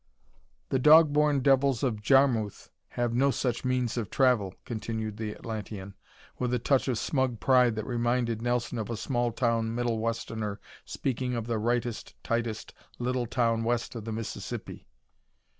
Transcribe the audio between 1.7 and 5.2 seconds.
of Jarmuth have no such means of travel," continued